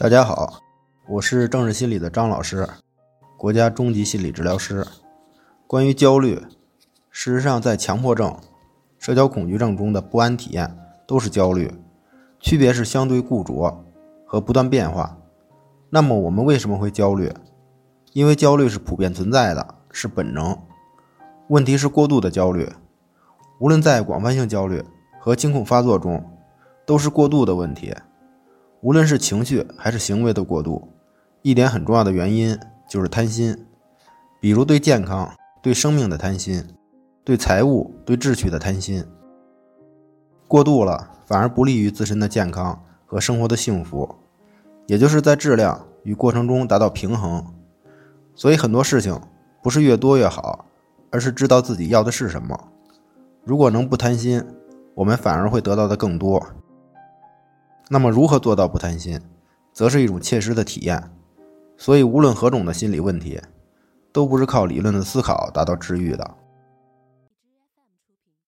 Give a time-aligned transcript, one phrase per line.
[0.00, 0.60] 大家好，
[1.08, 2.68] 我是政治心理的张老师，
[3.36, 4.86] 国家中级心理治疗师。
[5.66, 6.36] 关于焦虑，
[7.10, 8.32] 事实上，在强迫症、
[8.96, 10.72] 社交恐惧症中的不安体验
[11.04, 11.74] 都是焦虑，
[12.38, 13.84] 区别是相对固着
[14.24, 15.18] 和不断变化。
[15.90, 17.34] 那么，我们为什么会焦虑？
[18.12, 20.56] 因为焦虑是普遍存在的，是本能。
[21.48, 22.70] 问题是过度的焦虑，
[23.58, 24.80] 无论在广泛性焦虑
[25.18, 26.24] 和惊恐发作中，
[26.86, 27.92] 都是过度的问题。
[28.80, 30.88] 无论是情绪还是行为的过度，
[31.42, 32.56] 一点很重要的原因
[32.88, 33.66] 就是贪心，
[34.40, 35.28] 比如对健康、
[35.60, 36.64] 对生命的贪心，
[37.24, 39.04] 对财务、对秩序的贪心。
[40.46, 44.14] 过度了，反而不利于自身的健康和生活的幸福，
[44.86, 47.44] 也就是在质量与过程中达到平衡。
[48.34, 49.20] 所以很多事情
[49.60, 50.66] 不是越多越好，
[51.10, 52.56] 而是知道自己要的是什么。
[53.44, 54.42] 如果能不贪心，
[54.94, 56.40] 我们反而会得到的更多。
[57.90, 59.20] 那么，如何做到不贪心，
[59.72, 61.10] 则是一种切实的体验。
[61.76, 63.40] 所以，无论何种的心理问题，
[64.12, 66.34] 都不是靠理论的思考达到治愈的。